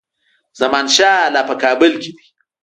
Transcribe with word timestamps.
زمانشاه 0.59 1.19
لا 1.33 1.41
په 1.49 1.55
کابل 1.63 1.91
کې 2.01 2.11
دی. 2.17 2.25